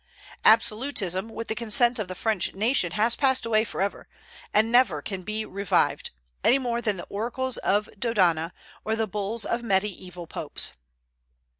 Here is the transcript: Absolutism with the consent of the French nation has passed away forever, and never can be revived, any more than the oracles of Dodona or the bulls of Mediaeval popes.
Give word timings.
Absolutism 0.43 1.29
with 1.29 1.47
the 1.47 1.53
consent 1.53 1.99
of 1.99 2.07
the 2.07 2.15
French 2.15 2.55
nation 2.55 2.93
has 2.93 3.15
passed 3.15 3.45
away 3.45 3.63
forever, 3.63 4.07
and 4.51 4.71
never 4.71 4.99
can 4.99 5.21
be 5.21 5.45
revived, 5.45 6.09
any 6.43 6.57
more 6.57 6.81
than 6.81 6.97
the 6.97 7.03
oracles 7.07 7.57
of 7.59 7.87
Dodona 7.99 8.51
or 8.83 8.95
the 8.95 9.05
bulls 9.05 9.45
of 9.45 9.61
Mediaeval 9.61 10.25
popes. 10.25 10.71